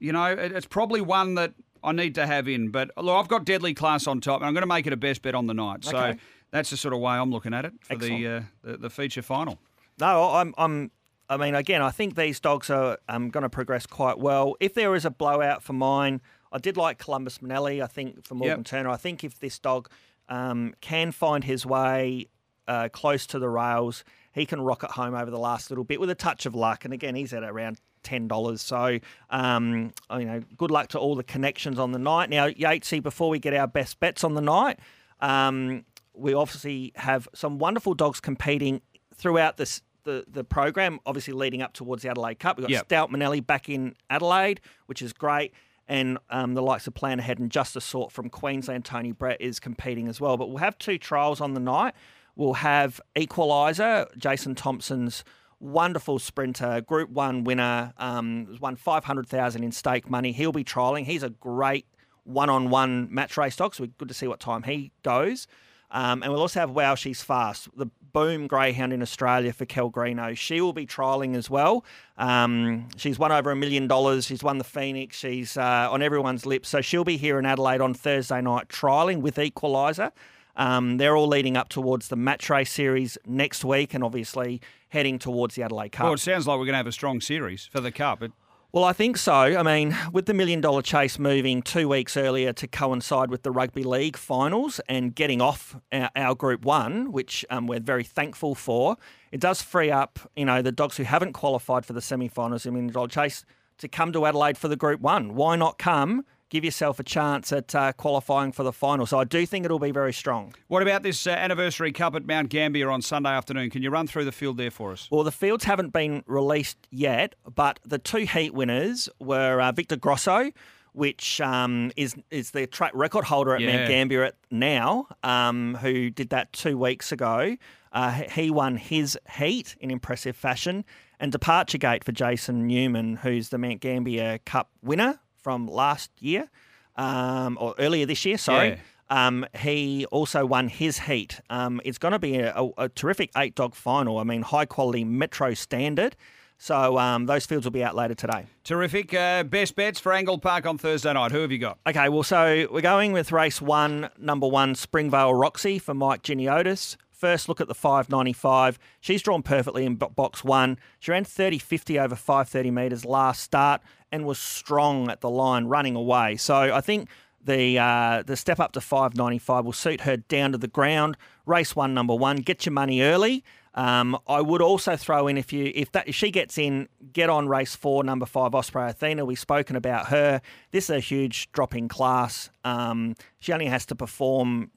[0.00, 2.70] you know, it's probably one that I need to have in.
[2.70, 4.96] But look, I've got Deadly Class on top, and I'm going to make it a
[4.96, 5.84] best bet on the night.
[5.84, 6.18] So Okay.
[6.50, 9.22] that's the sort of way I'm looking at it for the, uh, the the feature
[9.22, 9.58] final.
[10.00, 10.54] No, I'm.
[10.58, 10.90] I'm
[11.30, 14.56] I mean, again, I think these dogs are um, going to progress quite well.
[14.60, 17.82] If there is a blowout for mine, I did like Columbus Manelli.
[17.82, 18.66] I think for Morgan Yep.
[18.66, 19.90] Turner, I think if this dog
[20.30, 22.28] um, can find his way
[22.66, 24.04] uh, close to the rails,
[24.38, 26.84] he can rock it home over the last little bit with a touch of luck.
[26.84, 28.62] And again, he's at around ten dollars.
[28.62, 28.98] So,
[29.30, 32.30] um, you know, good luck to all the connections on the night.
[32.30, 34.78] Now, Yatesy, before we get our best bets on the night,
[35.20, 38.80] um, we obviously have some wonderful dogs competing
[39.14, 39.82] throughout this.
[40.04, 42.56] The, the program obviously leading up towards the Adelaide Cup.
[42.56, 42.84] We've got Yep.
[42.86, 45.52] Stout Manelli back in Adelaide, which is great.
[45.86, 49.38] And um, the likes of Plan Ahead and Just a Sort from Queensland, Tony Brett
[49.40, 50.36] is competing as well.
[50.38, 51.94] But we'll have two trials on the night.
[52.38, 55.24] We'll have Equaliser, Jason Thompson's
[55.60, 57.92] wonderful sprinter, Group One winner.
[57.98, 60.30] Um, won five hundred thousand in stake money.
[60.30, 61.04] He'll be trialling.
[61.04, 61.86] He's a great
[62.22, 65.48] one-on-one match race dog, so we're good to see what time he goes.
[65.90, 69.88] Um, and we'll also have Wow She's Fast, the boom greyhound in Australia for Kel
[69.88, 70.36] Greenough.
[70.36, 71.84] She will be trialling as well.
[72.18, 74.26] Um, she's won over a million dollars.
[74.26, 75.16] She's won the Phoenix.
[75.16, 76.68] She's uh, on everyone's lips.
[76.68, 80.12] So she'll be here in Adelaide on Thursday night trialling with Equaliser.
[80.58, 85.18] Um, they're all leading up towards the match race series next week and obviously heading
[85.18, 86.04] towards the Adelaide Cup.
[86.04, 88.22] Well, it sounds like we're going to have a strong series for the Cup.
[88.22, 88.32] It,
[88.70, 89.32] well, I think so.
[89.32, 93.50] I mean, with the million dollar chase moving two weeks earlier to coincide with the
[93.50, 98.54] rugby league finals and getting off our, our Group One, which um, we're very thankful
[98.54, 98.96] for,
[99.32, 102.74] it does free up, you know, the dogs who haven't qualified for the semi-finals in
[102.74, 103.44] million dollar chase
[103.78, 105.34] to come to Adelaide for the Group One.
[105.34, 106.26] Why not come?
[106.50, 109.06] Give yourself a chance at uh, qualifying for the final.
[109.06, 110.54] So I do think it'll be very strong.
[110.68, 113.70] What about this uh, anniversary cup at Mount Gambier on Sunday afternoon?
[113.70, 115.08] Can you run through the field there for us?
[115.10, 119.96] Well, the fields haven't been released yet, but the two heat winners were uh, Victor
[119.96, 120.50] Grosso.
[120.94, 123.76] Which um, is is the track record holder at Yeah.
[123.76, 127.56] Mount Gambier at now, um, who did that two weeks ago.
[127.92, 130.84] Uh, he won his heat in impressive fashion,
[131.20, 136.50] and Departure Gate for Jason Newman, who's the Mount Gambier Cup winner from last year,
[136.96, 138.68] um, or earlier this year, sorry.
[138.68, 138.76] Yeah.
[139.08, 141.40] Um, he also won his heat.
[141.48, 144.18] Um, it's going to be a, a, a terrific eight dog final.
[144.18, 146.16] I mean, high quality metro standard.
[146.58, 148.44] So um, those fields will be out later today.
[148.62, 149.14] Terrific.
[149.14, 151.32] Uh, best bets for Angle Park on Thursday night.
[151.32, 151.78] Who have you got?
[151.86, 156.98] Okay, well, so we're going with race one, number one, Springvale Roxy for Mike Giniotis.
[157.18, 158.78] First look at the 595.
[159.00, 160.78] She's drawn perfectly in box one.
[161.00, 163.80] She ran 30 50 over 530 metres last start
[164.12, 166.36] and was strong at the line running away.
[166.36, 167.08] So I think
[167.44, 171.16] the uh, the step up to 595 will suit her down to the ground.
[171.44, 172.36] Race one, number one.
[172.36, 173.42] Get your money early.
[173.74, 177.30] Um, I would also throw in if you if that if she gets in, get
[177.30, 179.24] on race four, number five, Osprey Athena.
[179.24, 180.40] We've spoken about her.
[180.70, 182.50] This is a huge drop in class.
[182.64, 184.70] Um, she only has to perform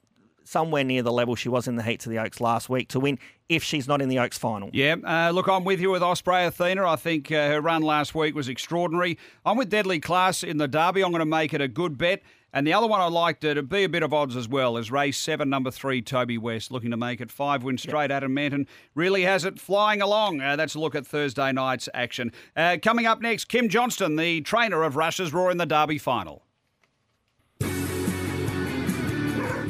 [0.52, 3.00] somewhere near the level she was in the heats of the Oaks last week to
[3.00, 4.70] win if she's not in the Oaks final.
[4.72, 6.86] Yeah, uh, look, I'm with you with Osprey Athena.
[6.86, 9.18] I think uh, her run last week was extraordinary.
[9.44, 11.02] I'm with Deadly Class in the Derby.
[11.02, 12.22] I'm going to make it a good bet.
[12.54, 14.76] And the other one I liked like to be a bit of odds as well
[14.76, 18.10] is race seven, number three, Toby West, looking to make it five wins straight.
[18.10, 20.42] Adam Manton really has it flying along.
[20.42, 22.30] Uh, that's a look at Thursday night's action.
[22.54, 26.42] Uh, coming up next, Kim Johnstone, the trainer of Rushes Raw in the Derby final.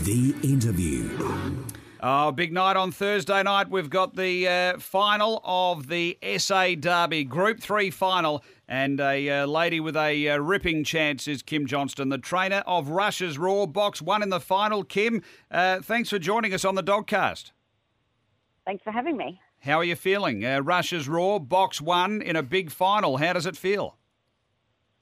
[0.05, 1.17] The interview.
[2.01, 3.71] Oh, big night on Thursday night.
[3.71, 8.43] We've got the uh, final of the SA Derby Group 3 final.
[8.67, 12.89] And a uh, lady with a uh, ripping chance is Kim Johnstone, the trainer of
[12.89, 14.83] Rushes Raw, box one in the final.
[14.83, 17.53] Kim, uh, thanks for joining us on the Dogcast.
[18.67, 19.41] Thanks for having me.
[19.61, 20.45] How are you feeling?
[20.45, 23.19] Uh, Rushes Raw, box one in a big final.
[23.19, 23.97] How does it feel?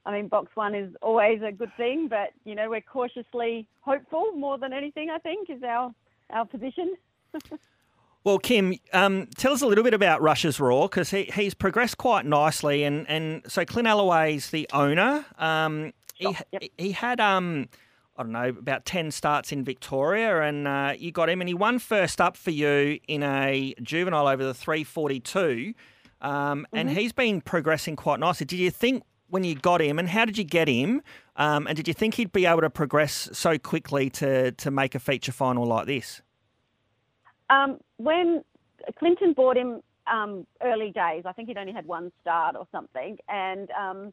[0.06, 4.32] I mean, box one is always a good thing, but you know we're cautiously hopeful
[4.32, 5.10] more than anything.
[5.10, 5.94] I think is our
[6.30, 6.94] our position.
[8.22, 11.96] Well, Kim, um, tell us a little bit about Rushes Raw because he, he's progressed
[11.96, 15.24] quite nicely, and, and so Clint Alloway's the owner.
[15.38, 16.62] Um, he yep.
[16.76, 17.70] he had um,
[18.18, 21.54] I don't know about ten starts in Victoria, and uh, you got him, and he
[21.54, 25.72] won first up for you in a juvenile over the three forty two,
[26.20, 28.44] um, and he's been progressing quite nicely.
[28.44, 31.02] Did you think when you got him, and how did you get him,
[31.36, 34.94] um, and did you think he'd be able to progress so quickly to to make
[34.94, 36.22] a feature final like this?
[37.48, 38.44] Um, when
[38.98, 43.18] Clinton bought him um, early days, I think he'd only had one start or something,
[43.28, 44.12] and um,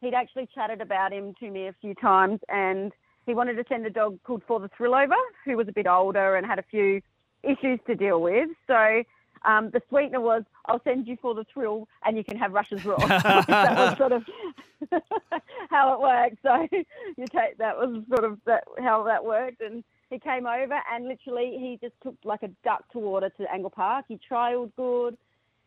[0.00, 2.92] he'd actually chatted about him to me a few times, and
[3.26, 5.86] he wanted to send a dog called For the Thrill Over, who was a bit
[5.86, 7.00] older and had a few
[7.42, 8.48] issues to deal with.
[8.66, 9.02] So
[9.44, 12.84] um, the sweetener was, I'll send you for the thrill, and you can have Rushes
[12.84, 12.96] Raw.
[13.06, 14.24] that was sort of
[15.70, 16.38] how it worked.
[16.42, 16.68] So
[17.16, 21.08] you take that was sort of that, how that worked, and he came over and
[21.08, 24.04] literally he just took like a duck to water to Angle Park.
[24.08, 25.16] He trialled good.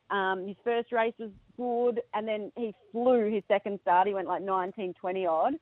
[0.10, 4.08] Um, his first race was good, and then he flew his second start.
[4.08, 5.54] He went like 19, 20 odd.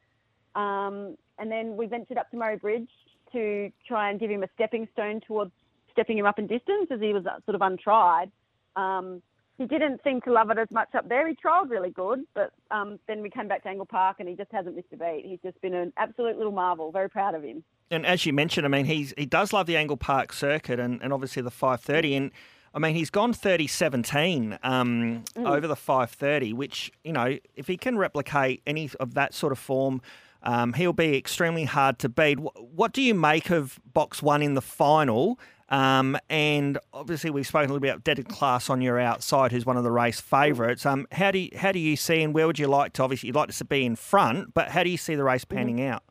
[0.56, 2.90] Um, and then we ventured up to Murray Bridge
[3.32, 5.52] to try and give him a stepping stone towards
[5.96, 8.32] stepping him up in distance as he was uh, sort of untried.
[8.76, 9.22] Um,
[9.58, 11.28] he didn't seem to love it as much up there.
[11.30, 14.36] He trialled really good, but um, then we came back to Angle Park and he
[14.36, 15.24] just hasn't missed a beat.
[15.26, 16.92] He's just been an absolute little marvel.
[16.92, 17.64] Very proud of him.
[17.90, 21.02] And as you mentioned, I mean, he's he does love the Angle Park circuit and,
[21.02, 22.16] and obviously the 530.
[22.16, 22.32] And
[22.74, 27.78] I mean, he's gone 30 17 um, over the 530, which, you know, if he
[27.78, 30.02] can replicate any of that sort of form,
[30.44, 32.40] um, he'll be extremely hard to beat.
[32.40, 35.40] Wh- What do you make of box one in the final?
[35.76, 39.66] Um, and obviously, we've spoken a little bit about Deadly Class on your outside, who's
[39.66, 40.86] one of the race favourites.
[40.86, 43.04] Um, how do you, how do you see and where would you like to?
[43.04, 45.82] Obviously, you'd like to be in front, but how do you see the race panning
[45.82, 46.02] out?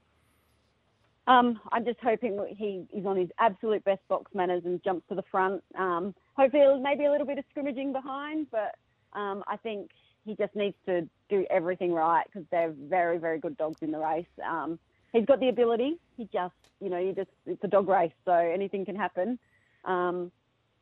[1.27, 5.09] Um, I'm just hoping that he is on his absolute best box manners and jumps
[5.09, 5.65] to the front.
[5.79, 8.75] Um, hopefully, maybe a little bit of scrimmaging behind, but
[9.19, 9.93] um, I think
[10.27, 13.99] he just needs to do everything right because they're very, very good dogs in the
[13.99, 14.27] race.
[14.47, 14.79] Um,
[15.15, 15.97] he's got the ability.
[16.19, 19.39] He just, you know, you just it's a dog race, so anything can happen.
[19.85, 20.31] Um,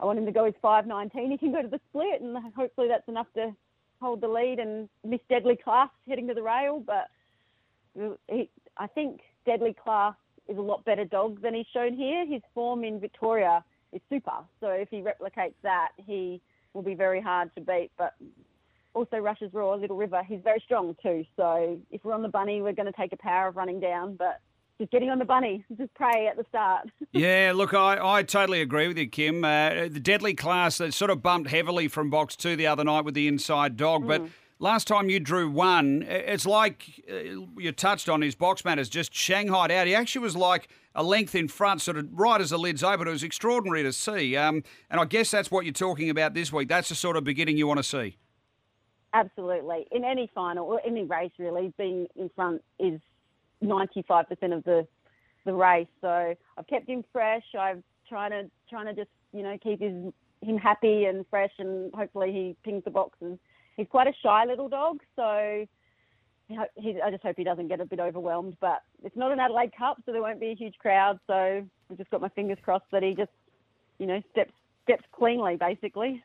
[0.01, 1.31] I want him to go his 5.19.
[1.31, 3.55] He can go to the split, and hopefully that's enough to
[4.01, 6.83] hold the lead and miss Deadly Class heading to the rail.
[6.85, 7.09] But
[8.29, 10.15] he, I think Deadly Class
[10.49, 12.27] is a lot better dog than he's shown here.
[12.27, 14.39] His form in Victoria is super.
[14.61, 16.41] So if he replicates that, he
[16.75, 17.91] will be very hard to beat.
[17.97, 18.15] But
[18.95, 21.25] also Rushes Raw, Little River, he's very strong too.
[21.37, 24.17] So if we're on the bunny, we're going to take a power of running down.
[24.17, 24.41] But
[24.83, 26.89] just getting on the bunny, just pray at the start.
[27.13, 29.45] yeah, look, I, I totally agree with you, Kim.
[29.45, 33.05] Uh, the deadly class that sort of bumped heavily from box two the other night
[33.05, 34.09] with the inside dog, mm.
[34.09, 34.23] but
[34.59, 39.13] last time you drew one, it's like uh, you touched on his box matters just
[39.13, 39.87] shanghaied out.
[39.87, 43.07] He actually was like a length in front, sort of right as the lid's open.
[43.07, 44.37] It was extraordinary to see.
[44.37, 46.69] Um, and I guess that's what you're talking about this week.
[46.69, 48.17] That's the sort of beginning you want to see.
[49.15, 49.87] Absolutely.
[49.93, 52.99] In any final or any race, really, being in front is
[53.63, 54.87] 95% of the
[55.45, 55.89] the race.
[56.01, 57.45] So I've kept him fresh.
[57.59, 61.93] I've trying to trying to just you know keep his him happy and fresh, and
[61.95, 63.39] hopefully he pings the boxes.
[63.77, 65.67] He's quite a shy little dog, so
[66.49, 68.57] he, I just hope he doesn't get a bit overwhelmed.
[68.61, 71.19] But it's not an Adelaide Cup, so there won't be a huge crowd.
[71.27, 73.31] So I've just got my fingers crossed that he just
[73.99, 74.53] you know steps
[74.85, 76.23] steps cleanly, basically.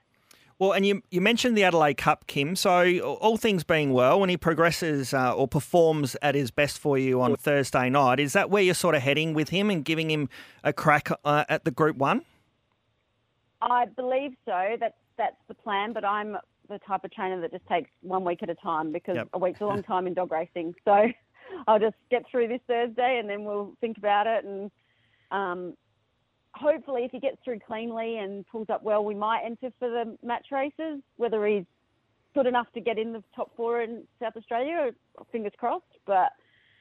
[0.59, 2.55] Well, and you, you mentioned the Adelaide Cup, Kim.
[2.55, 6.97] So, all things being well, when he progresses uh, or performs at his best for
[6.97, 10.09] you on Thursday night, is that where you're sort of heading with him and giving
[10.09, 10.29] him
[10.63, 12.23] a crack uh, at the Group One?
[13.61, 14.77] I believe so.
[14.79, 15.93] That's that's the plan.
[15.93, 16.37] But I'm
[16.69, 19.29] the type of trainer that just takes one week at a time because yep.
[19.33, 20.73] a week's a long time in dog racing.
[20.85, 21.05] So,
[21.67, 24.71] I'll just get through this Thursday and then we'll think about it and.
[25.29, 25.73] Um,
[26.57, 30.17] hopefully, if he gets through cleanly and pulls up well, we might enter for the
[30.23, 31.01] match races.
[31.17, 31.65] Whether he's
[32.33, 34.91] good enough to get in the top four in South Australia,
[35.31, 35.85] fingers crossed.
[36.05, 36.31] But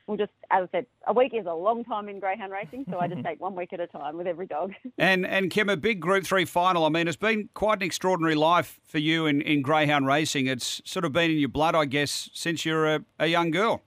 [0.06, 2.98] we'll just, as I said, a week is a long time in greyhound racing, so
[2.98, 4.72] I just take one week at a time with every dog.
[4.98, 6.84] and and Kim, a big Group Three final.
[6.84, 10.46] I mean, it's been quite an extraordinary life for you in, in greyhound racing.
[10.46, 13.82] It's sort of been in your blood, I guess, since you're a, a young girl.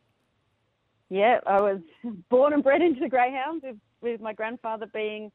[1.09, 1.79] Yeah, I was
[2.29, 5.31] born and bred into greyhounds, with, with my grandfather being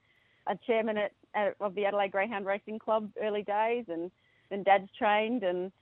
[0.46, 4.10] a chairman at, at, of the Adelaide Greyhound Racing Club early days, and
[4.50, 5.72] then Dad's trained, and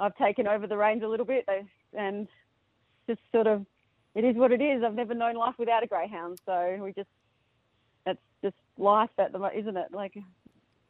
[0.00, 1.46] I've taken over the reins a little bit,
[1.92, 2.28] and
[3.06, 3.66] just sort of,
[4.14, 4.82] it is what it is.
[4.84, 7.08] I've never known life without a greyhound, so we just,
[8.04, 9.88] that's just life at the moment, isn't it?
[9.92, 10.14] Like,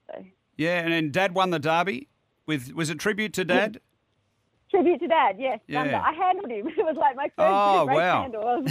[0.07, 0.25] so.
[0.57, 2.09] yeah, and then Dad won the Derby
[2.47, 3.81] with was it tribute to Dad?
[4.71, 5.61] Tribute to Dad, yes.
[5.67, 6.03] Yeah.
[6.03, 6.69] I handled him.
[6.79, 8.23] It was like my first oh, race wow.
[8.23, 8.65] handle.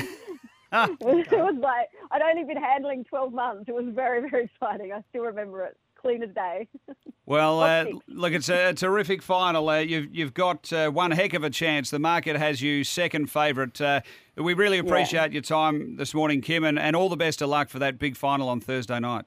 [0.73, 3.65] it was like I'd only been handling 12 months.
[3.67, 4.93] It was very, very exciting.
[4.93, 6.67] I still remember it clean as day.
[7.25, 9.69] well, uh, look, it's a, terrific final.
[9.69, 11.89] Uh, you've you've got uh, one heck of a chance.
[11.89, 13.79] The market has you second favourite.
[13.79, 14.01] Uh,
[14.37, 15.33] we really appreciate yeah.
[15.33, 18.15] your time this morning, Kim, and, and all the best of luck for that big
[18.15, 19.25] final on Thursday night.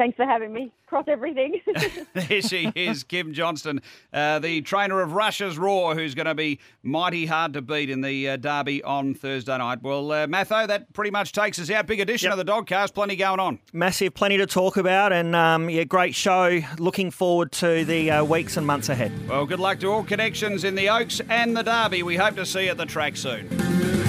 [0.00, 0.72] Thanks for having me.
[0.86, 1.60] Cross everything.
[2.14, 3.82] there she is, Kim Johnstone,
[4.14, 8.00] uh, the trainer of Rushes Raw, who's going to be mighty hard to beat in
[8.00, 9.82] the uh, derby on Thursday night.
[9.82, 11.86] Well, uh, Matho, that pretty much takes us out.
[11.86, 12.38] Big edition yep.
[12.38, 12.94] of the Dogcast.
[12.94, 13.58] Plenty going on.
[13.74, 16.60] Massive, plenty to talk about, and um, yeah, great show.
[16.78, 19.12] Looking forward to the uh, weeks and months ahead.
[19.28, 22.04] Well, good luck to all connections in the Oaks and the Derby.
[22.04, 23.99] We hope to see you at the track soon.